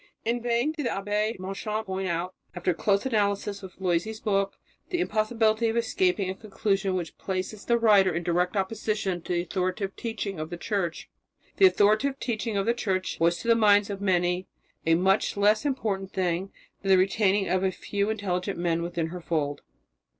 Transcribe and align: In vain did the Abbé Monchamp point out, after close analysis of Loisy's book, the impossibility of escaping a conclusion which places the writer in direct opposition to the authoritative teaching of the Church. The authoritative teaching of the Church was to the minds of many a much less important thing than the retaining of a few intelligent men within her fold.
In 0.25 0.41
vain 0.41 0.71
did 0.71 0.87
the 0.87 0.89
Abbé 0.89 1.37
Monchamp 1.37 1.85
point 1.85 2.07
out, 2.07 2.33
after 2.55 2.73
close 2.73 3.05
analysis 3.05 3.61
of 3.61 3.79
Loisy's 3.79 4.19
book, 4.19 4.57
the 4.89 4.99
impossibility 4.99 5.69
of 5.69 5.77
escaping 5.77 6.27
a 6.27 6.33
conclusion 6.33 6.95
which 6.95 7.15
places 7.19 7.65
the 7.65 7.77
writer 7.77 8.11
in 8.11 8.23
direct 8.23 8.57
opposition 8.57 9.21
to 9.21 9.31
the 9.33 9.43
authoritative 9.43 9.95
teaching 9.95 10.39
of 10.39 10.49
the 10.49 10.57
Church. 10.57 11.07
The 11.57 11.67
authoritative 11.67 12.19
teaching 12.19 12.57
of 12.57 12.65
the 12.65 12.73
Church 12.73 13.19
was 13.19 13.37
to 13.41 13.47
the 13.47 13.53
minds 13.53 13.91
of 13.91 14.01
many 14.01 14.47
a 14.87 14.95
much 14.95 15.37
less 15.37 15.65
important 15.65 16.13
thing 16.13 16.51
than 16.81 16.89
the 16.89 16.97
retaining 16.97 17.47
of 17.47 17.63
a 17.63 17.69
few 17.71 18.09
intelligent 18.09 18.57
men 18.57 18.81
within 18.81 19.09
her 19.09 19.21
fold. 19.21 19.61